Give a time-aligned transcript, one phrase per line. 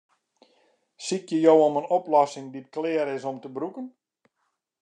[1.07, 3.87] Sykje jo om in oplossing dy't klear is om te brûken?